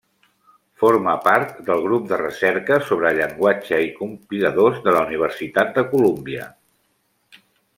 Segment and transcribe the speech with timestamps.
[0.83, 6.49] Forma part del grup de recerca sobre Llenguatge i Compiladors de la Universitat de Colúmbia.